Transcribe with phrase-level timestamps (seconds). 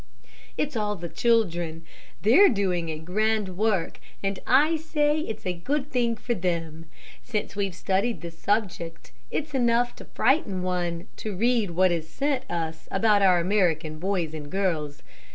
[0.57, 1.85] "It's all the children.
[2.23, 6.87] They're doing a grand work, and I say it's a good thing for them.
[7.21, 12.49] Since we've studied this subject, it's enough to frighten one to read what is sent
[12.49, 15.03] us about our American boys and girls.